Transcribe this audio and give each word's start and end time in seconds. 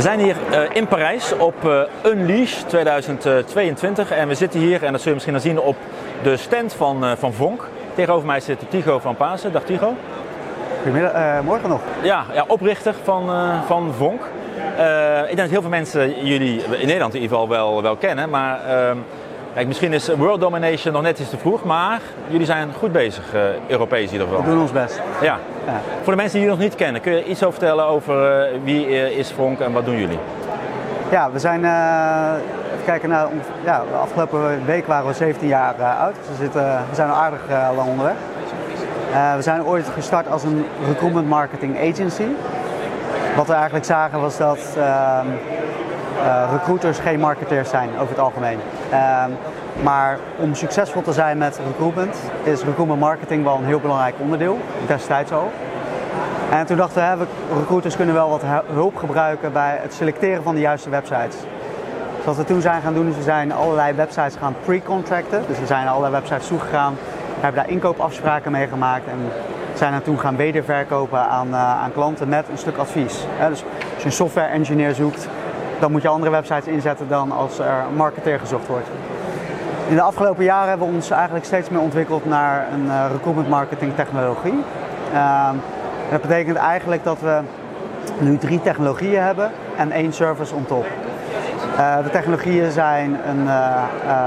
We 0.00 0.06
zijn 0.06 0.20
hier 0.20 0.36
uh, 0.50 0.60
in 0.72 0.86
Parijs 0.86 1.36
op 1.36 1.54
uh, 1.64 1.80
Unleash 2.04 2.52
2022 2.52 4.10
en 4.10 4.28
we 4.28 4.34
zitten 4.34 4.60
hier, 4.60 4.84
en 4.84 4.92
dat 4.92 5.00
zul 5.00 5.08
je 5.08 5.14
misschien 5.14 5.34
al 5.34 5.40
zien, 5.40 5.60
op 5.60 5.76
de 6.22 6.36
stand 6.36 6.72
van, 6.72 7.16
van 7.18 7.32
Vonk. 7.32 7.68
Tegenover 7.94 8.26
mij 8.26 8.40
zit 8.40 8.58
Tigo 8.68 8.98
van 8.98 9.16
Pasen. 9.16 9.52
Dag 9.52 9.62
Tigo. 9.62 9.94
Goedemiddag, 10.76 11.42
morgen 11.42 11.68
nog. 11.68 11.80
Ja, 12.02 12.24
ja 12.32 12.44
oprichter 12.46 12.94
van, 13.02 13.30
van 13.66 13.94
Vonk. 13.96 14.22
ik 15.20 15.26
denk 15.26 15.38
dat 15.38 15.50
heel 15.50 15.60
veel 15.60 15.70
mensen 15.70 16.26
jullie 16.26 16.62
in 16.62 16.86
Nederland 16.86 17.14
in 17.14 17.20
ieder 17.20 17.36
geval 17.36 17.48
wel, 17.48 17.82
wel 17.82 17.96
kennen, 17.96 18.30
maar 18.30 18.64
ehm, 18.64 18.98
Kijk, 19.54 19.66
misschien 19.66 19.92
is 19.92 20.08
world 20.08 20.40
domination 20.40 20.92
nog 20.92 21.02
net 21.02 21.18
iets 21.18 21.30
te 21.30 21.38
vroeg, 21.38 21.64
maar 21.64 22.00
jullie 22.28 22.46
zijn 22.46 22.72
goed 22.78 22.92
bezig, 22.92 23.34
uh, 23.34 23.40
Europees 23.68 24.06
in 24.06 24.12
ieder 24.12 24.26
geval. 24.26 24.42
We 24.42 24.50
doen 24.50 24.60
ons 24.60 24.72
best. 24.72 25.00
Ja. 25.20 25.38
ja. 25.66 25.80
Voor 26.02 26.12
de 26.12 26.18
mensen 26.18 26.38
die 26.38 26.40
jullie 26.40 26.56
nog 26.58 26.58
niet 26.58 26.74
kennen, 26.74 27.00
kun 27.00 27.12
je 27.12 27.24
iets 27.24 27.42
over 27.42 27.58
vertellen 27.58 27.84
over 27.84 28.46
uh, 28.52 28.58
wie 28.64 28.88
uh, 28.88 29.18
is 29.18 29.32
Vonk 29.32 29.60
en 29.60 29.72
wat 29.72 29.84
doen 29.84 29.96
jullie? 29.96 30.18
Ja, 31.10 31.30
we 31.30 31.38
zijn, 31.38 31.58
even 31.64 32.84
kijken 32.84 33.08
naar, 33.08 33.26
ja, 33.64 33.82
de 33.90 33.96
afgelopen 33.96 34.64
week 34.64 34.86
waren 34.86 35.06
we 35.06 35.12
17 35.12 35.48
jaar 35.48 35.74
oud. 35.82 36.14
Dus 36.14 36.28
we, 36.28 36.42
zitten, 36.42 36.62
we 36.62 36.94
zijn 36.94 37.08
al 37.08 37.16
aardig 37.16 37.40
lang 37.76 37.88
onderweg. 37.88 38.14
we 39.36 39.42
zijn 39.42 39.64
ooit 39.64 39.88
gestart 39.88 40.30
als 40.30 40.42
een 40.42 40.66
recruitment 40.86 41.28
marketing 41.28 41.78
agency. 41.78 42.26
Wat 43.36 43.46
we 43.46 43.52
eigenlijk 43.52 43.84
zagen 43.84 44.20
was 44.20 44.36
dat 44.36 44.58
ehm, 44.76 45.26
recruiters 46.52 46.98
geen 46.98 47.20
marketeers 47.20 47.70
zijn 47.70 47.88
over 47.98 48.08
het 48.08 48.18
algemeen. 48.18 48.58
Ehm, 48.90 49.30
maar 49.82 50.18
om 50.36 50.54
succesvol 50.54 51.02
te 51.02 51.12
zijn 51.12 51.38
met 51.38 51.60
recruitment 51.66 52.16
is 52.42 52.62
recruitment 52.62 53.00
marketing 53.00 53.44
wel 53.44 53.56
een 53.56 53.64
heel 53.64 53.80
belangrijk 53.80 54.14
onderdeel, 54.18 54.58
destijds 54.86 55.32
al. 55.32 55.50
En 56.50 56.66
toen 56.66 56.76
dachten 56.76 57.18
we, 57.18 57.26
recruiters 57.58 57.96
kunnen 57.96 58.14
wel 58.14 58.28
wat 58.28 58.42
hulp 58.72 58.96
gebruiken 58.96 59.52
bij 59.52 59.78
het 59.82 59.94
selecteren 59.94 60.42
van 60.42 60.54
de 60.54 60.60
juiste 60.60 60.90
websites. 60.90 61.36
Dus 62.16 62.24
wat 62.24 62.36
we 62.36 62.44
toen 62.44 62.60
zijn 62.60 62.82
gaan 62.82 62.94
doen, 62.94 63.08
is 63.08 63.16
we 63.16 63.22
zijn 63.22 63.52
allerlei 63.52 63.92
websites 63.92 64.36
gaan 64.36 64.54
pre-contracten. 64.64 65.42
Dus 65.46 65.58
we 65.58 65.66
zijn 65.66 65.88
allerlei 65.88 66.12
websites 66.12 66.46
toegegaan, 66.46 66.96
hebben 67.40 67.62
daar 67.62 67.70
inkoopafspraken 67.70 68.52
mee 68.52 68.66
gemaakt 68.66 69.06
en 69.06 69.18
zijn 69.74 69.92
dan 69.92 70.02
toen 70.02 70.18
gaan 70.18 70.36
wederverkopen 70.36 71.18
aan, 71.18 71.48
uh, 71.48 71.82
aan 71.82 71.92
klanten 71.92 72.28
met 72.28 72.48
een 72.50 72.58
stuk 72.58 72.76
advies. 72.76 73.12
Dus 73.48 73.48
als 73.48 73.64
je 73.98 74.04
een 74.04 74.12
software 74.12 74.48
engineer 74.48 74.94
zoekt, 74.94 75.28
dan 75.80 75.90
moet 75.90 76.02
je 76.02 76.08
andere 76.08 76.30
websites 76.30 76.66
inzetten 76.66 77.08
dan 77.08 77.32
als 77.32 77.58
er 77.58 77.84
marketeer 77.96 78.38
gezocht 78.38 78.66
wordt. 78.66 78.88
In 79.88 79.94
de 79.94 80.02
afgelopen 80.02 80.44
jaren 80.44 80.68
hebben 80.68 80.88
we 80.88 80.94
ons 80.94 81.10
eigenlijk 81.10 81.44
steeds 81.44 81.68
meer 81.68 81.80
ontwikkeld 81.80 82.24
naar 82.24 82.66
een 82.72 82.84
uh, 82.84 83.04
recruitment 83.12 83.48
marketing 83.48 83.94
technologie. 83.94 84.64
Uh, 85.12 85.50
dat 86.10 86.20
betekent 86.20 86.56
eigenlijk 86.56 87.04
dat 87.04 87.20
we 87.20 87.40
nu 88.18 88.38
drie 88.38 88.60
technologieën 88.60 89.22
hebben 89.22 89.50
en 89.76 89.90
één 89.90 90.12
service 90.12 90.54
on 90.54 90.64
top. 90.66 90.86
Uh, 91.76 91.96
de 92.02 92.10
technologieën 92.10 92.70
zijn 92.70 93.18
een, 93.28 93.44
uh, 93.44 93.82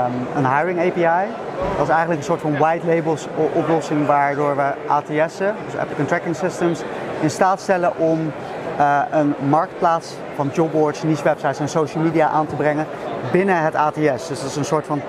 um, 0.06 0.44
een 0.44 0.58
hiring 0.58 0.80
API. 0.80 1.32
Dat 1.78 1.88
is 1.88 1.90
eigenlijk 1.90 2.20
een 2.20 2.26
soort 2.26 2.42
van 2.42 2.58
white 2.58 2.88
labels 2.88 3.28
oplossing 3.54 4.06
waardoor 4.06 4.56
we 4.56 4.72
ATS'en, 4.88 5.56
dus 5.66 5.78
applicant 5.80 6.08
tracking 6.08 6.36
systems, 6.36 6.84
in 7.22 7.30
staat 7.30 7.62
stellen 7.62 7.98
om 7.98 8.32
uh, 8.80 9.00
een 9.12 9.34
marktplaats 9.50 10.14
van 10.36 10.50
jobboards, 10.54 11.04
niche 11.04 11.24
websites 11.24 11.60
en 11.60 11.70
social 11.70 12.04
media 12.04 12.28
aan 12.28 12.48
te 12.48 12.56
brengen 12.56 12.86
binnen 13.32 13.64
het 13.64 13.76
ATS. 13.76 14.28
Dus 14.28 14.40
dat 14.40 14.50
is 14.50 14.56
een 14.56 14.66
soort 14.66 14.86
van 14.86 15.02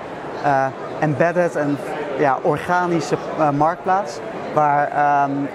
uh, 0.43 0.65
embedded 0.99 1.55
en 1.55 1.77
ja, 2.19 2.37
organische 2.41 3.15
uh, 3.39 3.49
marktplaats. 3.49 4.19
Waar 4.53 5.23
um, 5.29 5.49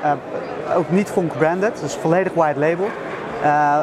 ook 0.76 0.90
niet 0.90 1.10
Vonk 1.10 1.38
branded, 1.38 1.80
dus 1.80 1.94
volledig 1.94 2.32
white 2.34 2.58
label. 2.58 2.88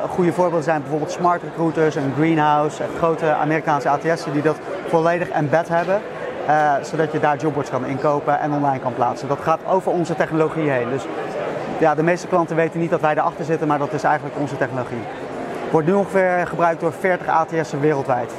goede 0.10 0.34
voorbeelden 0.34 0.64
zijn 0.64 0.82
bijvoorbeeld 0.82 1.12
Smart 1.12 1.42
Recruiters 1.44 1.96
en 1.96 2.14
Greenhouse, 2.16 2.84
grote 2.98 3.34
Amerikaanse 3.34 3.90
ATS'en 3.90 4.32
die 4.32 4.42
dat 4.42 4.56
volledig 4.88 5.30
embed 5.30 5.68
hebben. 5.70 6.02
zodat 6.82 7.12
je 7.12 7.20
daar 7.20 7.38
jobboards 7.38 7.70
kan 7.70 7.86
inkopen 7.86 8.40
en 8.40 8.52
online 8.52 8.80
kan 8.80 8.94
plaatsen. 8.94 9.28
Dat 9.28 9.40
gaat 9.42 9.60
over 9.68 9.92
onze 9.92 10.16
technologie 10.16 10.70
heen. 10.70 10.90
Dus 10.90 11.06
ja, 11.80 11.96
de 11.96 12.04
meeste 12.04 12.28
klanten 12.28 12.56
weten 12.56 12.80
niet 12.80 12.90
dat 12.90 13.02
wij 13.02 13.12
erachter 13.12 13.46
zitten, 13.46 13.68
maar 13.68 13.80
dat 13.80 13.94
is 13.94 14.04
eigenlijk 14.04 14.36
onze 14.40 14.58
technologie. 14.58 15.04
Wordt 15.72 15.88
nu 15.88 15.94
ongeveer 15.94 16.48
gebruikt 16.48 16.82
door 16.82 16.94
40 17.00 17.28
ATS'en 17.28 17.80
wereldwijd. 17.80 18.32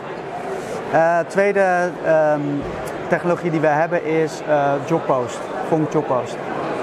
Uh, 0.92 1.18
tweede 1.26 1.90
um, 2.34 2.62
technologie 3.08 3.50
die 3.50 3.60
we 3.60 3.66
hebben 3.66 4.04
is 4.04 4.42
uh, 4.48 4.72
Jobpost, 4.86 5.40
Vonk 5.68 5.92
Jobpost. 5.92 6.36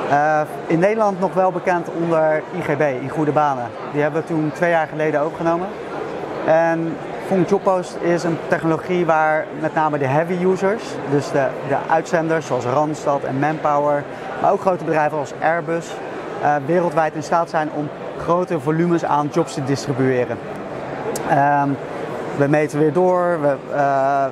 Uh, 0.09 0.41
in 0.67 0.79
Nederland 0.79 1.19
nog 1.19 1.33
wel 1.33 1.51
bekend 1.51 1.88
onder 2.01 2.43
IGB, 2.51 2.81
in 3.01 3.09
Goede 3.09 3.31
Banen. 3.31 3.67
Die 3.91 4.01
hebben 4.01 4.22
we 4.22 4.27
toen 4.27 4.51
twee 4.53 4.69
jaar 4.69 4.87
geleden 4.87 5.22
overgenomen. 5.22 5.67
En 6.45 6.97
Vonk 7.27 7.49
Jobpost 7.49 7.97
is 8.01 8.23
een 8.23 8.37
technologie 8.47 9.05
waar 9.05 9.45
met 9.59 9.73
name 9.73 9.97
de 9.97 10.07
heavy 10.07 10.43
users, 10.43 10.83
dus 11.11 11.31
de, 11.31 11.47
de 11.67 11.77
uitzenders 11.89 12.45
zoals 12.45 12.66
Randstad 12.66 13.23
en 13.23 13.39
Manpower, 13.39 14.03
maar 14.41 14.51
ook 14.51 14.61
grote 14.61 14.83
bedrijven 14.83 15.17
als 15.17 15.33
Airbus, 15.41 15.93
wereldwijd 16.66 17.13
in 17.13 17.23
staat 17.23 17.50
zijn 17.50 17.69
om 17.75 17.90
grote 18.18 18.59
volumes 18.59 19.06
aan 19.06 19.29
jobs 19.31 19.53
te 19.53 19.63
distribueren. 19.63 20.38
Um, 21.31 21.78
we 22.38 22.47
meten 22.47 22.79
weer 22.79 22.94
door, 22.94 23.41
we, 23.41 23.56
uh, 23.72 24.25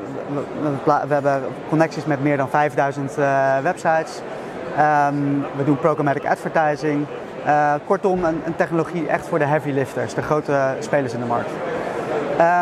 we, 1.07 1.13
hebben 1.13 1.41
connecties 1.69 2.05
met 2.05 2.23
meer 2.23 2.37
dan 2.37 2.49
5000 2.49 3.17
uh, 3.17 3.57
eh, 3.57 3.63
websites. 3.63 4.21
Um, 5.09 5.45
we 5.55 5.63
doen 5.63 5.77
programmatic 5.77 6.25
advertising. 6.25 7.05
kortom, 7.85 8.23
een, 8.23 8.41
een, 8.45 8.55
technologie 8.55 9.07
echt 9.07 9.27
voor 9.27 9.39
de 9.39 9.45
heavy 9.45 9.71
lifters, 9.71 10.13
de 10.13 10.21
grote 10.21 10.75
spelers 10.79 11.13
in 11.13 11.19
de 11.19 11.25
markt. 11.25 11.49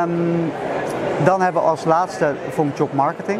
Um, 0.03 0.51
dan 1.23 1.41
hebben 1.41 1.61
we 1.61 1.67
als 1.67 1.85
laatste 1.85 2.33
Vonk 2.49 2.77
Job 2.77 2.93
Marketing. 2.93 3.39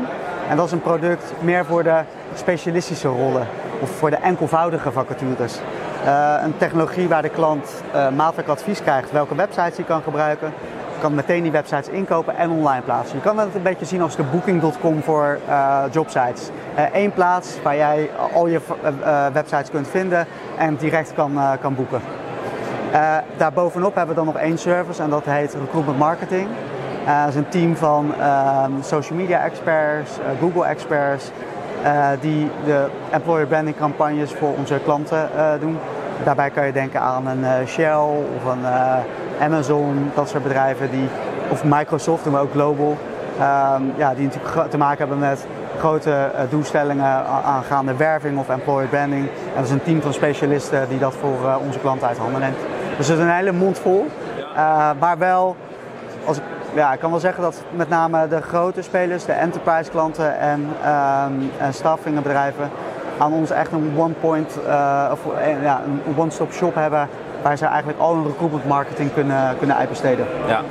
En 0.50 0.58
dat 0.58 0.66
is 0.66 0.72
een 0.72 0.82
product 0.82 1.34
meer 1.40 1.66
voor 1.66 1.84
de 1.84 2.02
specialistische 2.36 3.08
rollen 3.08 3.48
of 3.82 3.90
voor 3.90 4.10
de 4.10 4.16
enkelvoudige 4.16 4.92
vacatures. 4.92 5.60
Uh, 6.06 6.36
een 6.44 6.58
technologie 6.58 7.08
waar 7.08 7.22
de 7.22 7.30
klant 7.30 7.84
uh, 8.18 8.28
advies 8.48 8.82
krijgt 8.82 9.12
welke 9.12 9.36
websites 9.36 9.76
hij 9.76 9.86
kan 9.86 10.02
gebruiken. 10.02 10.54
Kan 11.00 11.16
meteen 11.16 11.44
die 11.44 11.52
websites 11.52 11.88
inkopen 11.88 12.36
en 12.36 12.50
online 12.50 12.82
plaatsen. 12.82 13.16
Je 13.16 13.24
kan 13.24 13.38
het 13.38 13.56
een 13.56 13.62
beetje 13.62 13.86
zien 13.86 14.02
als 14.02 14.16
de 14.16 14.24
booking.com 14.24 15.04
voor 15.04 15.40
uh, 15.50 15.84
jobsites. 15.92 16.50
Eén 16.94 17.14
plaats 17.14 17.62
waar 17.64 17.76
jij 17.76 18.10
al 18.34 18.48
je 18.48 18.60
websites 19.34 19.70
kunt 19.70 19.88
vinden 19.88 20.28
en 20.58 20.76
direct 20.76 21.14
kan, 21.14 21.40
kan 21.62 21.76
boeken. 21.76 22.02
daarbovenop 23.38 23.96
hebben 23.96 24.16
we 24.16 24.22
dan 24.24 24.34
nog 24.34 24.42
één 24.42 24.58
service 24.58 25.02
en 25.02 25.10
dat 25.10 25.26
heet 25.26 25.54
Recruitment 25.54 25.98
Marketing. 25.98 26.48
dat 27.06 27.28
is 27.28 27.36
een 27.36 27.50
team 27.50 27.76
van 27.76 28.14
ehm, 28.20 28.72
social 28.82 29.20
media 29.20 29.44
experts, 29.44 30.12
Google 30.40 30.66
experts, 30.66 31.32
die 32.20 32.50
de 32.66 32.86
employer 33.10 33.48
branding 33.48 33.78
campagnes 33.78 34.34
voor 34.34 34.54
onze 34.58 34.80
klanten 34.84 35.30
uh, 35.36 35.52
doen. 35.60 35.78
Daarbij 36.24 36.50
kan 36.50 36.66
je 36.66 36.72
denken 36.72 37.00
aan 37.00 37.28
een 37.28 37.40
uh, 37.40 37.68
Shell 37.68 37.98
of 38.36 38.52
een 38.52 38.66
Amazon, 39.42 40.12
dat 40.16 40.30
soort 40.30 40.44
bedrijven 40.44 40.92
die, 40.92 41.08
of 41.50 41.64
Microsoft, 41.64 42.24
doen 42.24 42.34
we 42.34 42.40
ook 42.40 42.52
global, 42.52 42.98
um, 43.38 43.94
ja, 43.98 44.14
die 44.14 44.26
natuurlijk 44.26 44.70
te 44.70 44.78
maken 44.78 44.98
hebben 44.98 45.20
met 45.20 45.46
grote 45.78 46.32
doelstellingen 46.50 47.26
aangaande 47.46 47.96
werving 47.96 48.40
of 48.40 48.50
employer 48.50 48.88
branding. 48.88 49.28
En 49.28 49.56
dat 49.56 49.64
is 49.64 49.72
een 49.72 49.84
team 49.84 50.02
van 50.02 50.14
specialisten 50.14 50.90
die 50.90 51.00
dat 51.00 51.14
voor 51.14 51.60
onze 51.66 51.80
klanten 51.80 52.08
uit 52.08 52.18
handen 52.18 52.42
neemt. 52.42 52.58
Dus 52.98 53.08
het 53.08 53.18
is 53.18 53.24
een 53.24 53.32
hele 53.32 53.52
mond 53.52 53.80
vol, 53.80 54.08
maar 55.00 55.18
wel, 55.18 55.56
als 56.26 56.38
ik 56.38 56.44
ja, 56.74 56.94
ik 56.94 57.00
kan 57.00 57.12
wel 57.12 57.20
zeggen 57.20 57.44
dat 57.44 57.64
met 57.72 57.90
name 57.90 58.28
de 58.28 58.42
grote 58.42 58.82
spelers, 58.82 59.26
de 59.26 59.32
enterprise 59.32 59.90
klanten 59.90 60.40
en, 60.40 60.60
um, 60.60 61.52
en 61.58 61.74
staffingbedrijven 61.74 62.70
aan 63.18 63.34
ons 63.34 63.50
echt 63.50 63.72
een 63.72 63.94
one 63.98 64.14
point, 64.14 64.58
uh, 64.68 65.10
of 65.12 65.20
uh, 65.26 65.64
ja, 65.64 65.82
een 66.08 66.16
one-stop 66.18 66.52
shop 66.52 66.76
hebben 66.76 67.08
waar 67.42 67.58
ze 67.58 67.66
eigenlijk 67.66 68.00
al 68.00 68.14
hun 68.14 68.26
recruitment 68.26 68.68
marketing 68.68 69.14
kunnen, 69.14 69.58
kunnen 69.58 69.76
uitbesteden. 69.76 70.26
Ja. 70.48 70.62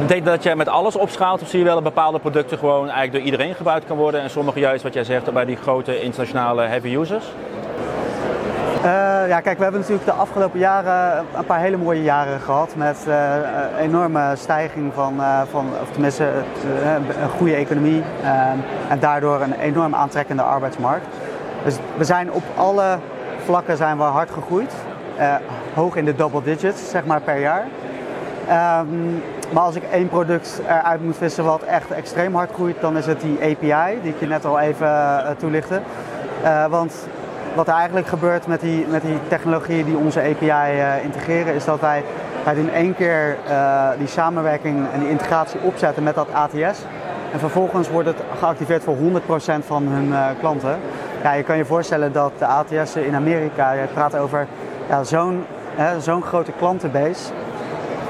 Betekent 0.00 0.26
dat 0.26 0.42
jij 0.42 0.56
met 0.56 0.68
alles 0.68 0.96
opschaalt 0.96 1.42
of 1.42 1.48
zie 1.48 1.58
je 1.58 1.64
wel 1.64 1.74
dat 1.74 1.82
bepaalde 1.82 2.18
producten 2.18 2.58
gewoon 2.58 2.82
eigenlijk 2.82 3.12
door 3.12 3.22
iedereen 3.22 3.54
gebruikt 3.54 3.86
kan 3.86 3.96
worden 3.96 4.20
en 4.20 4.30
sommige 4.30 4.58
juist 4.58 4.82
wat 4.82 4.94
jij 4.94 5.04
zegt 5.04 5.32
bij 5.32 5.44
die 5.44 5.56
grote 5.56 6.02
internationale 6.02 6.62
heavy 6.62 6.96
users? 6.96 7.24
Uh, 8.84 9.15
ja, 9.28 9.40
kijk, 9.40 9.56
we 9.56 9.62
hebben 9.62 9.80
natuurlijk 9.80 10.06
de 10.06 10.12
afgelopen 10.12 10.58
jaren 10.58 11.24
een 11.36 11.44
paar 11.44 11.60
hele 11.60 11.76
mooie 11.76 12.02
jaren 12.02 12.40
gehad 12.40 12.76
met 12.76 12.96
een 13.06 13.76
enorme 13.78 14.32
stijging 14.36 14.92
van, 14.94 15.20
van 15.50 15.66
of 15.82 15.90
tenminste 15.90 16.24
een 17.22 17.28
goede 17.28 17.54
economie 17.54 18.02
en 18.88 18.98
daardoor 18.98 19.40
een 19.40 19.52
enorm 19.52 19.94
aantrekkende 19.94 20.42
arbeidsmarkt. 20.42 21.06
Dus 21.64 21.76
we 21.96 22.04
zijn 22.04 22.32
op 22.32 22.42
alle 22.56 22.98
vlakken 23.44 23.76
zijn 23.76 23.96
we 23.96 24.02
hard 24.02 24.30
gegroeid, 24.30 24.72
hoog 25.74 25.96
in 25.96 26.04
de 26.04 26.14
double 26.14 26.42
digits 26.42 26.90
zeg 26.90 27.04
maar 27.04 27.20
per 27.20 27.40
jaar. 27.40 27.64
Um, 28.80 29.22
maar 29.52 29.62
als 29.62 29.74
ik 29.74 29.82
één 29.82 30.08
product 30.08 30.60
eruit 30.66 31.04
moet 31.04 31.16
vissen 31.16 31.44
wat 31.44 31.62
echt 31.62 31.90
extreem 31.90 32.34
hard 32.34 32.52
groeit, 32.52 32.80
dan 32.80 32.96
is 32.96 33.06
het 33.06 33.20
die 33.20 33.38
API 33.40 34.00
die 34.02 34.12
ik 34.12 34.20
je 34.20 34.26
net 34.26 34.44
al 34.44 34.58
even 34.58 35.36
toelichtte. 35.38 35.80
want 36.70 36.94
wat 37.56 37.68
er 37.68 37.74
eigenlijk 37.74 38.06
gebeurt 38.06 38.46
met 38.46 38.60
die, 38.60 38.86
met 38.86 39.02
die 39.02 39.18
technologieën 39.28 39.84
die 39.84 39.96
onze 39.96 40.20
API 40.20 40.48
eh, 40.48 41.04
integreren, 41.04 41.54
is 41.54 41.64
dat 41.64 41.80
wij 41.80 42.02
doen 42.54 42.70
één 42.70 42.94
keer 42.94 43.36
uh, 43.48 43.88
die 43.98 44.06
samenwerking 44.06 44.86
en 44.92 45.00
die 45.00 45.08
integratie 45.08 45.60
opzetten 45.60 46.02
met 46.02 46.14
dat 46.14 46.32
ATS. 46.32 46.78
En 47.32 47.38
vervolgens 47.38 47.90
wordt 47.90 48.08
het 48.08 48.16
geactiveerd 48.38 48.82
voor 48.82 48.96
100% 48.96 48.98
van 49.66 49.86
hun 49.86 50.08
uh, 50.08 50.26
klanten. 50.38 50.78
Ja, 51.22 51.32
je 51.32 51.42
kan 51.42 51.56
je 51.56 51.64
voorstellen 51.64 52.12
dat 52.12 52.32
de 52.38 52.46
ATS 52.46 52.96
in 52.96 53.14
Amerika, 53.14 53.72
je 53.72 53.86
praat 53.94 54.16
over 54.16 54.46
ja, 54.88 55.04
zo'n 55.98 56.22
grote 56.22 56.52
klantenbase. 56.58 57.32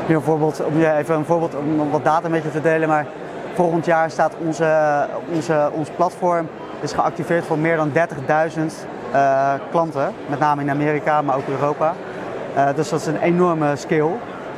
Bijvoorbeeld, 0.07 0.65
om 0.65 0.79
je 0.79 0.93
even 0.93 1.15
een 1.15 1.25
voorbeeld 1.25 1.55
om 1.55 1.91
wat 1.91 2.05
data 2.05 2.29
met 2.29 2.43
je 2.43 2.51
te 2.51 2.61
delen, 2.61 2.89
maar 2.89 3.07
volgend 3.55 3.85
jaar 3.85 4.11
staat 4.11 4.35
onze, 4.47 5.07
onze, 5.33 5.71
ons 5.73 5.89
platform 5.97 6.49
is 6.81 6.93
geactiveerd 6.93 7.45
voor 7.45 7.59
meer 7.59 7.77
dan 7.77 7.91
30.000 7.93 7.95
uh, 7.97 8.71
klanten, 9.71 10.13
met 10.27 10.39
name 10.39 10.63
in 10.63 10.71
Amerika, 10.71 11.23
maar 11.23 11.37
ook 11.37 11.49
Europa. 11.49 11.95
Uh, 12.57 12.69
dus 12.75 12.89
dat 12.89 13.01
is 13.01 13.07
een 13.07 13.21
enorme 13.21 13.77
skill. 13.77 14.09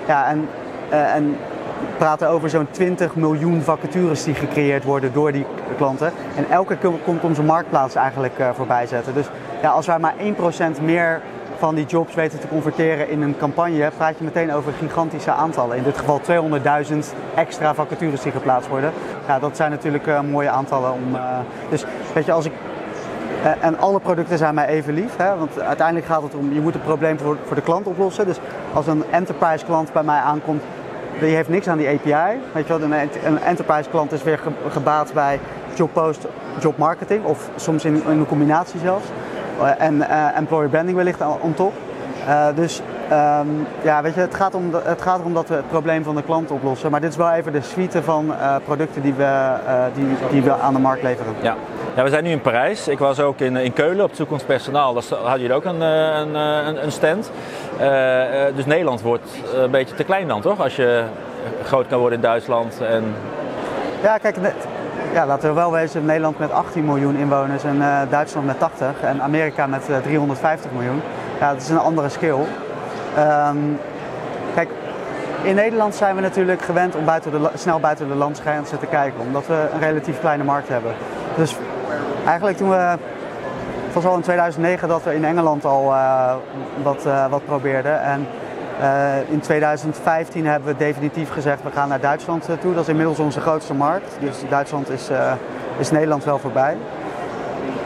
Ja, 0.06 0.26
en, 0.26 0.48
uh, 0.90 1.14
en 1.14 1.36
we 1.80 1.86
praten 1.96 2.28
over 2.28 2.50
zo'n 2.50 2.70
20 2.70 3.14
miljoen 3.14 3.62
vacatures 3.62 4.24
die 4.24 4.34
gecreëerd 4.34 4.84
worden 4.84 5.12
door 5.12 5.32
die 5.32 5.46
klanten. 5.76 6.12
En 6.36 6.50
elke 6.50 6.76
keer 6.76 6.90
komt 7.04 7.24
onze 7.24 7.42
marktplaats 7.42 7.94
eigenlijk 7.94 8.34
voorbij 8.54 8.86
zetten. 8.86 9.14
Dus 9.14 9.26
ja, 9.62 9.70
als 9.70 9.86
wij 9.86 9.98
maar 9.98 10.14
1% 10.78 10.82
meer 10.82 11.20
van 11.58 11.74
die 11.74 11.86
jobs 11.86 12.14
weten 12.14 12.38
te 12.38 12.48
converteren 12.48 13.08
in 13.08 13.22
een 13.22 13.36
campagne, 13.36 13.90
praat 13.96 14.18
je 14.18 14.24
meteen 14.24 14.52
over 14.52 14.72
gigantische 14.72 15.30
aantallen. 15.30 15.76
In 15.76 15.82
dit 15.82 15.98
geval 15.98 16.20
200.000 16.90 16.96
extra 17.34 17.74
vacatures 17.74 18.22
die 18.22 18.32
geplaatst 18.32 18.68
worden. 18.68 18.92
Ja, 19.26 19.38
dat 19.38 19.56
zijn 19.56 19.70
natuurlijk 19.70 20.22
mooie 20.30 20.50
aantallen 20.50 20.92
om. 20.92 21.16
Dus 21.70 21.84
weet 22.14 22.24
je, 22.24 22.32
als 22.32 22.44
ik. 22.44 22.52
Uh, 23.42 23.64
en 23.64 23.78
alle 23.78 24.00
producten 24.00 24.38
zijn 24.38 24.54
mij 24.54 24.66
even 24.66 24.94
lief, 24.94 25.16
hè, 25.16 25.36
want 25.36 25.60
uiteindelijk 25.60 26.06
gaat 26.06 26.22
het 26.22 26.34
om, 26.34 26.52
je 26.52 26.60
moet 26.60 26.72
het 26.72 26.82
probleem 26.82 27.18
voor, 27.18 27.36
voor 27.44 27.56
de 27.56 27.62
klant 27.62 27.86
oplossen. 27.86 28.26
Dus 28.26 28.36
als 28.72 28.86
een 28.86 29.04
enterprise 29.10 29.64
klant 29.64 29.92
bij 29.92 30.02
mij 30.02 30.18
aankomt, 30.18 30.62
die 31.20 31.34
heeft 31.34 31.48
niks 31.48 31.68
aan 31.68 31.78
die 31.78 31.88
API. 31.88 32.40
Weet 32.52 32.66
je 32.66 32.78
wel, 32.78 32.82
een, 32.82 33.38
enterprise 33.44 33.90
klant 33.90 34.12
is 34.12 34.22
weer 34.22 34.40
gebaat 34.68 35.12
bij 35.12 35.40
job 35.74 35.92
post, 35.92 36.26
job 36.60 36.76
marketing 36.76 37.24
of 37.24 37.50
soms 37.56 37.84
in, 37.84 37.94
in 37.94 38.18
een 38.18 38.26
combinatie 38.26 38.80
zelfs. 38.80 39.06
Eh, 39.60 39.86
en 39.86 39.94
uh, 39.94 40.36
employer 40.36 40.68
branding 40.68 40.96
wellicht 40.96 41.20
on 41.40 41.54
top. 41.54 41.72
Dus 42.54 42.82
um, 43.12 43.66
ja, 43.82 44.02
weet 44.02 44.14
je, 44.14 44.20
het 44.20 44.34
gaat, 44.34 44.54
om 44.54 44.74
het 44.84 45.02
gaat 45.02 45.18
erom 45.18 45.34
dat 45.34 45.48
we 45.48 45.54
het 45.54 45.68
probleem 45.68 46.04
van 46.04 46.14
de 46.14 46.22
klant 46.22 46.50
oplossen. 46.50 46.90
Maar 46.90 47.00
dit 47.00 47.10
is 47.10 47.16
wel 47.16 47.30
even 47.30 47.52
de 47.52 47.60
suite 47.60 48.02
van 48.02 48.34
producten 48.64 49.02
die 49.02 49.14
we, 49.14 49.54
die, 49.94 50.06
die 50.30 50.42
we 50.42 50.52
aan 50.52 50.74
de 50.74 50.80
markt 50.80 51.02
leveren. 51.02 51.34
Ja. 51.40 51.56
Ja, 51.96 52.02
we 52.02 52.10
zijn 52.10 52.24
nu 52.24 52.30
in 52.30 52.40
Parijs. 52.40 52.88
Ik 52.88 52.98
was 52.98 53.20
ook 53.20 53.38
in, 53.38 53.56
in 53.56 53.72
Keulen 53.72 54.04
op 54.04 54.14
toekomstpersonaal. 54.14 54.94
Daar 54.94 55.02
hadden 55.10 55.40
jullie 55.40 55.56
ook 55.56 55.64
een, 55.64 55.80
een, 55.80 56.84
een 56.84 56.92
stand. 56.92 57.30
dus 58.54 58.66
Nederland 58.66 59.02
wordt 59.02 59.30
een 59.54 59.70
beetje 59.70 59.94
te 59.94 60.04
klein 60.04 60.28
dan, 60.28 60.40
toch? 60.40 60.60
Als 60.60 60.76
je 60.76 61.04
groot 61.64 61.86
kan 61.86 61.98
worden 61.98 62.18
in 62.18 62.24
Duitsland. 62.24 62.80
En... 62.80 63.14
Ja, 64.02 64.18
kijk, 64.18 64.36
ja, 65.12 65.26
laten 65.26 65.48
we 65.48 65.54
wel 65.54 65.72
wezen, 65.72 66.04
Nederland 66.04 66.38
met 66.38 66.52
18 66.52 66.84
miljoen 66.84 67.16
inwoners 67.16 67.64
en 67.64 67.82
Duitsland 68.10 68.46
met 68.46 68.58
80 68.58 69.00
en 69.00 69.22
Amerika 69.22 69.66
met 69.66 69.88
uh, 69.90 69.96
350 69.96 70.70
miljoen. 70.72 71.02
Ja, 71.40 71.52
dat 71.52 71.62
is 71.62 71.68
een 71.68 71.78
andere 71.78 72.08
skill. 72.08 72.38
Um, 73.18 73.78
kijk, 74.54 74.68
in 75.42 75.54
Nederland 75.54 75.94
zijn 75.94 76.14
we 76.14 76.20
natuurlijk 76.20 76.62
gewend 76.62 76.94
om 76.94 77.04
buiten 77.04 77.30
de, 77.30 77.50
snel 77.54 77.80
buiten 77.80 78.08
de 78.08 78.14
landsgrenzen 78.14 78.78
te 78.78 78.86
kijken, 78.86 79.20
omdat 79.20 79.46
we 79.46 79.66
een 79.72 79.80
relatief 79.80 80.20
kleine 80.20 80.44
markt 80.44 80.68
hebben. 80.68 80.92
Dus 81.36 81.56
eigenlijk 82.28 82.56
toen 82.56 82.68
we, 82.68 82.74
het 82.74 83.94
was 83.94 84.04
al 84.04 84.14
in 84.14 84.20
2009 84.20 84.88
dat 84.88 85.02
we 85.02 85.14
in 85.14 85.24
Engeland 85.24 85.64
al 85.64 85.92
uh, 85.92 86.34
wat, 86.82 87.06
wat 87.30 87.44
probeerden. 87.44 88.02
En 88.02 88.26
uh, 88.80 89.30
in 89.30 89.40
2015 89.40 90.46
hebben 90.46 90.68
we 90.68 90.78
definitief 90.78 91.30
gezegd 91.30 91.62
we 91.62 91.70
gaan 91.70 91.88
naar 91.88 92.00
Duitsland 92.00 92.48
toe. 92.60 92.74
Dat 92.74 92.82
is 92.82 92.88
inmiddels 92.88 93.18
onze 93.18 93.40
grootste 93.40 93.74
markt. 93.74 94.16
Dus 94.20 94.36
Duitsland 94.48 94.90
is, 94.90 95.10
is 95.78 95.90
Nederland 95.90 96.24
wel 96.24 96.38
voorbij. 96.38 96.76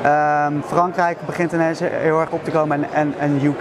Um, 0.06 0.62
Frankrijk 0.66 1.18
begint 1.26 1.52
ineens 1.52 1.80
heel 1.80 2.20
erg 2.20 2.30
op 2.30 2.44
te 2.44 2.50
komen 2.50 2.84
en, 2.84 2.92
en, 2.92 3.14
en 3.18 3.44
UK. 3.44 3.60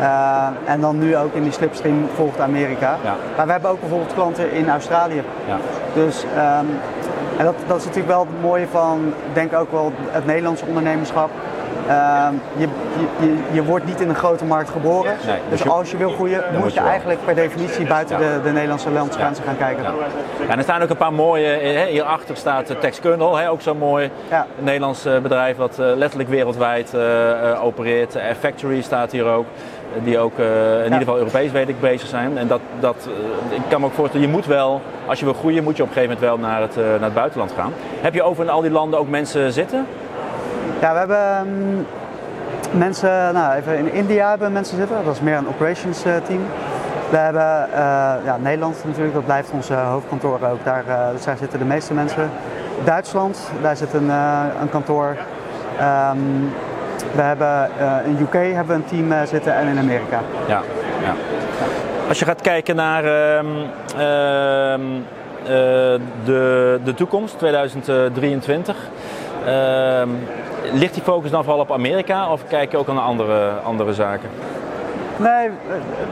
Uh, 0.00 0.46
en 0.66 0.80
dan 0.80 0.98
nu 0.98 1.16
ook 1.16 1.34
in 1.34 1.42
die 1.42 1.52
slipstream 1.52 2.08
volgt 2.14 2.40
Amerika. 2.40 2.96
Ja. 3.02 3.16
Maar 3.36 3.46
we 3.46 3.52
hebben 3.52 3.70
ook 3.70 3.80
bijvoorbeeld 3.80 4.14
klanten 4.14 4.52
in 4.52 4.70
Australië. 4.70 5.22
Ja. 5.46 5.56
Dus 5.94 6.24
um, 6.24 6.68
en 7.36 7.44
dat, 7.44 7.54
dat 7.66 7.76
is 7.76 7.84
natuurlijk 7.84 8.12
wel 8.12 8.20
het 8.20 8.42
mooie 8.42 8.66
van, 8.70 9.14
denk 9.32 9.54
ook 9.54 9.72
wel, 9.72 9.92
het 10.10 10.26
Nederlandse 10.26 10.64
ondernemerschap. 10.66 11.30
Uh, 11.88 12.28
je, 12.56 12.68
je, 13.20 13.36
je, 13.52 13.64
wordt 13.64 13.84
niet 13.84 14.00
in 14.00 14.08
een 14.08 14.14
grote 14.14 14.44
markt 14.44 14.70
geboren. 14.70 15.16
Nee, 15.26 15.36
dus, 15.50 15.62
dus 15.62 15.70
als 15.70 15.90
je 15.90 15.96
wil 15.96 16.10
groeien, 16.10 16.42
moet, 16.52 16.62
moet 16.62 16.74
je, 16.74 16.80
eigenlijk 16.80 17.24
per 17.24 17.34
definitie 17.34 17.86
buiten 17.86 18.20
ja. 18.20 18.34
de, 18.34 18.42
de, 18.42 18.50
Nederlandse 18.50 18.90
landsgrenzen 18.90 19.44
gaan 19.44 19.56
kijken. 19.56 19.82
Ja. 19.82 19.90
en 20.48 20.56
er 20.56 20.62
staan 20.62 20.82
ook 20.82 20.90
een 20.90 20.96
paar 20.96 21.12
mooie. 21.12 21.46
Hè, 21.46 21.86
hierachter 21.86 22.36
staat 22.36 22.80
Texkernel, 22.80 23.36
hè, 23.36 23.50
ook 23.50 23.60
zo'n 23.60 23.78
mooi 23.78 24.10
Nederlands 24.58 25.02
bedrijf 25.22 25.56
wat 25.56 25.76
letterlijk 25.78 26.28
wereldwijd 26.28 26.92
uh, 26.94 27.64
opereert. 27.64 28.18
Factory 28.40 28.82
staat 28.82 29.12
hier 29.12 29.26
ook. 29.26 29.46
Die 30.02 30.18
ook 30.18 30.38
in 30.38 30.84
ieder 30.84 30.98
geval 30.98 31.16
Europees 31.16 31.50
weet 31.50 31.68
ik 31.68 31.80
bezig 31.80 32.08
zijn. 32.08 32.38
En 32.38 32.48
dat, 32.48 32.60
dat, 32.80 33.08
ik 33.48 33.62
kan 33.68 33.80
me 33.80 33.86
ook 33.86 33.92
voorstellen, 33.92 34.26
je 34.26 34.32
moet 34.32 34.46
wel, 34.46 34.80
als 35.06 35.18
je 35.18 35.24
wil 35.24 35.34
groeien, 35.34 35.64
moet 35.64 35.76
je 35.76 35.82
op 35.82 35.88
een 35.88 35.94
gegeven 35.94 36.16
moment 36.20 36.40
wel 36.40 36.48
naar 36.48 36.60
het, 36.60 36.76
naar 36.76 37.02
het 37.02 37.14
buitenland 37.14 37.52
gaan. 37.52 37.72
Heb 38.00 38.14
je 38.14 38.22
over 38.22 38.44
in 38.44 38.50
al 38.50 38.60
die 38.60 38.70
landen 38.70 38.98
ook 38.98 39.08
mensen 39.08 39.52
zitten? 39.52 39.86
Ja, 40.80 40.92
we 40.92 40.98
hebben 40.98 41.46
um, 41.46 41.86
mensen, 42.78 43.34
nou 43.34 43.54
even 43.54 43.78
in 43.78 43.92
India 43.92 44.28
hebben 44.28 44.52
mensen 44.52 44.76
zitten, 44.76 44.96
dat 45.04 45.14
is 45.14 45.20
meer 45.20 45.36
een 45.36 45.48
operations 45.48 46.02
team. 46.02 46.40
We 47.10 47.16
hebben 47.16 47.68
ja, 48.24 48.36
Nederland 48.40 48.76
natuurlijk, 48.84 49.14
dat 49.14 49.24
blijft 49.24 49.50
ons 49.50 49.68
hoofdkantoor 49.68 50.38
ook, 50.52 50.64
daar, 50.64 50.84
dus 51.12 51.24
daar 51.24 51.36
zitten 51.36 51.58
de 51.58 51.64
meeste 51.64 51.94
mensen. 51.94 52.30
Duitsland, 52.84 53.50
daar 53.62 53.76
zit 53.76 53.92
een, 53.92 54.08
een 54.60 54.70
kantoor. 54.70 55.16
Um, 56.12 56.52
we 57.14 57.22
hebben 57.22 57.70
in 58.04 58.18
UK 58.20 58.54
hebben 58.54 58.66
we 58.66 58.72
een 58.74 58.84
team 58.84 59.26
zitten 59.26 59.54
en 59.54 59.66
in 59.66 59.78
Amerika. 59.78 60.20
Ja, 60.46 60.62
ja. 61.02 61.14
Als 62.08 62.18
je 62.18 62.24
gaat 62.24 62.40
kijken 62.40 62.76
naar 62.76 63.04
uh, 63.04 63.10
uh, 63.92 64.80
de, 66.24 66.80
de 66.84 66.94
toekomst, 66.94 67.38
2023, 67.38 68.76
ligt 70.72 70.94
die 70.94 71.02
focus 71.02 71.30
dan 71.30 71.44
vooral 71.44 71.60
op 71.60 71.72
Amerika 71.72 72.32
of 72.32 72.46
kijk 72.48 72.70
je 72.70 72.76
ook 72.76 72.86
naar 72.86 72.96
andere, 72.96 73.50
andere 73.64 73.94
zaken? 73.94 74.28
Nee, 75.16 75.50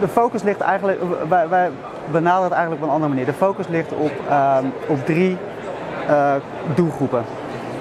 de 0.01 0.09
focus 0.09 0.43
ligt 0.43 0.61
eigenlijk, 0.61 1.01
wij, 1.29 1.49
wij 1.49 1.71
benaderen 2.11 2.45
het 2.45 2.53
eigenlijk 2.53 2.83
op 2.83 2.89
een 2.89 2.95
andere 2.95 3.12
manier. 3.12 3.27
De 3.27 3.33
focus 3.33 3.69
ligt 3.69 3.93
op, 3.93 4.12
uh, 4.29 4.57
op 4.87 5.07
drie 5.07 5.37
uh, 6.09 6.35
doelgroepen. 6.75 7.25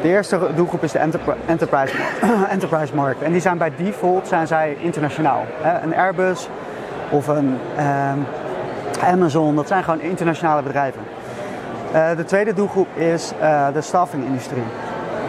De 0.02 0.08
eerste 0.08 0.40
doelgroep 0.56 0.84
is 0.84 0.92
de 0.92 1.00
enterprise, 1.48 1.96
enterprise 2.50 2.96
markt. 2.96 3.22
En 3.22 3.32
die 3.32 3.42
zijn 3.42 3.58
bij 3.58 3.72
default 3.78 4.28
zijn 4.28 4.48
zij 4.48 4.78
internationaal. 4.80 5.46
Een 5.82 5.96
Airbus 5.96 6.50
of 7.10 7.28
een 7.28 7.58
uh, 7.78 8.12
Amazon, 9.04 9.56
dat 9.56 9.68
zijn 9.68 9.84
gewoon 9.84 10.02
internationale 10.02 10.62
bedrijven. 10.62 11.02
Uh, 11.94 12.16
de 12.16 12.26
tweede 12.26 12.54
doelgroep 12.54 12.88
is 12.96 13.32
uh, 13.42 13.68
de 13.74 13.82
staffingindustrie 13.82 14.64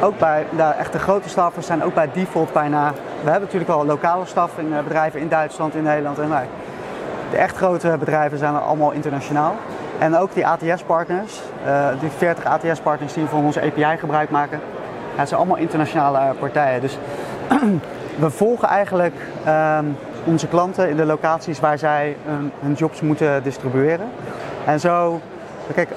ook 0.01 0.19
bij 0.19 0.47
de 0.57 0.63
echte 0.63 0.99
grote 0.99 1.29
staffers 1.29 1.67
zijn 1.67 1.83
ook 1.83 1.95
bij 1.95 2.11
default 2.13 2.53
bijna. 2.53 2.93
We 2.93 3.31
hebben 3.31 3.41
natuurlijk 3.41 3.71
wel 3.71 3.87
lokale 3.87 4.27
staffingbedrijven 4.27 5.21
in 5.21 5.29
Duitsland, 5.29 5.75
in 5.75 5.83
Nederland 5.83 6.19
en 6.19 6.29
wij. 6.29 6.49
De 7.31 7.37
echt 7.37 7.57
grote 7.57 7.97
bedrijven 7.99 8.39
zijn 8.39 8.57
allemaal 8.57 8.91
internationaal. 8.91 9.55
En 9.99 10.17
ook 10.17 10.35
die 10.35 10.47
ATS-partners, 10.47 11.40
uh, 11.67 11.88
die 12.00 12.11
40 12.17 12.45
ATS-partners 12.45 13.12
die 13.12 13.26
van 13.26 13.45
onze 13.45 13.61
API 13.61 13.99
gebruik 13.99 14.31
maken, 14.31 14.61
ja, 15.17 15.26
zijn 15.26 15.40
allemaal 15.40 15.57
internationale 15.57 16.35
partijen. 16.38 16.81
Dus 16.81 16.99
we 18.23 18.31
volgen 18.31 18.69
eigenlijk 18.69 19.14
uh, 19.47 19.78
onze 20.25 20.47
klanten 20.47 20.88
in 20.88 20.97
de 20.97 21.05
locaties 21.05 21.61
waar 21.61 21.78
zij 21.78 22.17
hun, 22.61 22.73
jobs 22.73 23.00
moeten 23.00 23.43
distribueren. 23.43 24.07
En 24.67 24.81
zo, 24.81 25.21
kijk, 25.75 25.88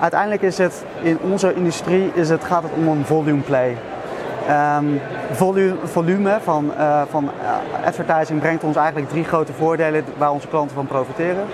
uiteindelijk 0.00 0.42
is 0.42 0.58
het 0.58 0.84
in 1.02 1.18
onze 1.20 1.54
industrie 1.54 2.10
is 2.14 2.28
het, 2.28 2.44
gaat 2.44 2.62
het 2.62 2.72
om 2.76 2.88
een 2.88 3.04
volume 3.04 3.42
play. 3.42 3.76
Um, 4.78 5.00
volume, 5.30 5.74
volume 5.84 6.38
van, 6.42 6.72
uh, 6.78 7.02
van 7.10 7.30
advertising 7.84 8.40
brengt 8.40 8.64
ons 8.64 8.76
eigenlijk 8.76 9.08
drie 9.08 9.24
grote 9.24 9.52
voordelen 9.52 10.04
waar 10.18 10.30
onze 10.32 10.48
klanten 10.48 10.74
van 10.74 10.86
profiteren. 10.86 11.46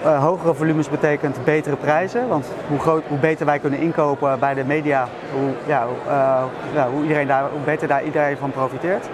Uh, 0.00 0.22
hogere 0.22 0.54
volumes 0.54 0.88
betekent 0.88 1.44
betere 1.44 1.76
prijzen, 1.76 2.28
want 2.28 2.46
hoe, 2.68 2.78
groot, 2.78 3.02
hoe 3.08 3.18
beter 3.18 3.46
wij 3.46 3.58
kunnen 3.58 3.78
inkopen 3.78 4.38
bij 4.38 4.54
de 4.54 4.64
media, 4.64 5.08
hoe, 5.32 5.50
ja, 5.66 5.86
ja, 6.74 6.88
hoe, 6.90 7.02
iedereen 7.02 7.26
daar, 7.26 7.42
hoe 7.50 7.60
beter 7.64 7.88
daar 7.88 8.04
iedereen 8.04 8.36
van 8.36 8.50
profiteert. 8.50 9.06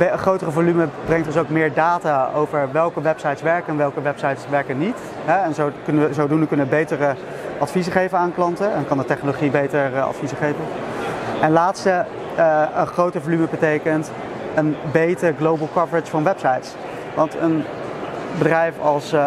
Uh, 0.00 0.12
grotere 0.12 0.50
volume 0.50 0.88
brengt 1.04 1.26
ons 1.26 1.36
ook 1.36 1.48
meer 1.48 1.74
data 1.74 2.30
over 2.34 2.68
welke 2.72 3.00
websites 3.00 3.42
werken 3.42 3.68
en 3.68 3.76
welke 3.76 4.02
websites 4.02 4.44
werken 4.50 4.78
niet. 4.78 4.98
Hè? 5.24 5.44
En 5.44 5.54
zo 5.54 5.70
kunnen 5.84 6.08
we, 6.08 6.14
zodoende 6.14 6.46
kunnen 6.46 6.68
we 6.68 6.76
betere 6.76 7.14
adviezen 7.58 7.92
geven 7.92 8.18
aan 8.18 8.34
klanten 8.34 8.72
en 8.72 8.86
kan 8.86 8.98
de 8.98 9.04
technologie 9.04 9.50
beter 9.50 10.00
adviezen 10.00 10.36
geven. 10.36 10.64
En 11.40 11.52
laatste, 11.52 12.04
een 12.76 12.86
groter 12.86 13.22
volume 13.22 13.46
betekent 13.50 14.10
een 14.54 14.76
beter 14.92 15.34
global 15.38 15.68
coverage 15.72 16.10
van 16.10 16.24
websites. 16.24 16.74
Want 17.14 17.34
een, 17.40 17.64
bedrijf 18.38 18.74
als, 18.80 19.12
uh, 19.12 19.20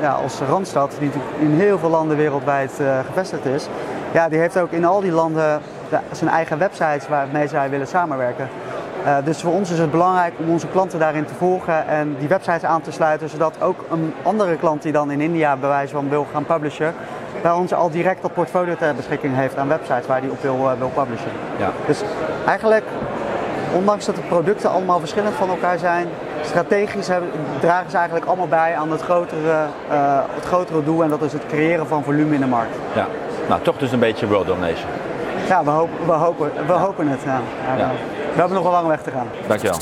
ja, 0.00 0.12
als 0.22 0.40
Randstad, 0.48 0.96
die 0.98 1.10
in 1.38 1.50
heel 1.50 1.78
veel 1.78 1.90
landen 1.90 2.16
wereldwijd 2.16 2.80
gevestigd 3.06 3.44
is, 3.44 3.68
ja, 4.12 4.28
die 4.28 4.38
heeft 4.38 4.58
ook 4.58 4.70
in 4.70 4.84
al 4.84 5.00
die 5.00 5.12
landen 5.12 5.60
zijn 6.12 6.30
eigen 6.30 6.58
websites 6.58 7.08
waarmee 7.08 7.48
zij 7.48 7.70
willen 7.70 7.86
samenwerken. 7.86 8.48
Uh, 9.04 9.16
dus 9.24 9.40
voor 9.42 9.52
ons 9.52 9.70
is 9.70 9.78
het 9.78 9.90
belangrijk 9.90 10.34
om 10.38 10.50
onze 10.50 10.66
klanten 10.66 10.98
daarin 10.98 11.24
te 11.24 11.34
volgen 11.34 11.86
en 11.86 12.16
die 12.18 12.28
websites 12.28 12.64
aan 12.64 12.80
te 12.80 12.92
sluiten, 12.92 13.28
zodat 13.28 13.62
ook 13.62 13.84
een 13.90 14.14
andere 14.22 14.56
klant 14.56 14.82
die 14.82 14.92
dan 14.92 15.10
in 15.10 15.20
India 15.20 15.56
bij 15.56 15.68
wijze 15.68 15.94
van 15.94 16.08
wil 16.08 16.26
gaan 16.32 16.44
publishen, 16.44 16.94
bij 17.42 17.50
ons 17.50 17.74
al 17.74 17.90
direct 17.90 18.22
dat 18.22 18.34
portfolio 18.34 18.74
ter 18.76 18.94
beschikking 18.94 19.34
heeft 19.34 19.56
aan 19.56 19.68
websites 19.68 20.06
waar 20.06 20.20
die 20.20 20.30
op 20.30 20.42
wil, 20.42 20.70
wil 20.78 20.90
publishen. 20.94 21.30
Ja. 21.58 21.70
Dus 21.86 22.02
eigenlijk, 22.46 22.84
ondanks 23.74 24.06
dat 24.06 24.14
de 24.16 24.22
producten 24.22 24.70
allemaal 24.70 24.98
verschillend 24.98 25.34
van 25.34 25.48
elkaar 25.48 25.78
zijn, 25.78 26.08
strategisch 26.42 27.08
hebben, 27.08 27.30
dragen 27.60 27.90
ze 27.90 27.96
eigenlijk 27.96 28.26
allemaal 28.26 28.48
bij 28.48 28.76
aan 28.76 28.90
het 28.90 29.00
grotere, 29.00 29.66
uh, 29.90 30.20
het 30.34 30.44
grotere 30.44 30.84
doel 30.84 31.02
en 31.02 31.08
dat 31.08 31.22
is 31.22 31.32
het 31.32 31.46
creëren 31.46 31.86
van 31.86 32.04
volume 32.04 32.34
in 32.34 32.40
de 32.40 32.46
markt. 32.46 32.76
Ja, 32.94 33.06
nou 33.48 33.62
toch 33.62 33.76
dus 33.76 33.92
een 33.92 33.98
beetje 33.98 34.26
world 34.26 34.46
domination. 34.46 34.88
Ja, 35.48 35.64
we 35.64 35.70
hopen, 35.70 36.06
we 36.06 36.12
hopen, 36.12 36.50
we 36.66 36.72
hopen 36.72 37.08
het. 37.08 37.20
Ja. 37.24 37.40
ja. 37.76 37.90
We 38.34 38.38
hebben 38.38 38.56
nog 38.56 38.64
een 38.64 38.72
lange 38.72 38.88
weg 38.88 39.02
te 39.02 39.10
gaan. 39.10 39.26
Dankjewel. 39.46 39.78